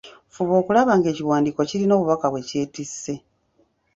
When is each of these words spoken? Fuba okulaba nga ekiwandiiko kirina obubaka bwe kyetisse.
Fuba 0.33 0.53
okulaba 0.61 0.91
nga 0.97 1.07
ekiwandiiko 1.13 1.61
kirina 1.69 1.93
obubaka 1.95 2.25
bwe 2.31 2.45
kyetisse. 2.49 3.13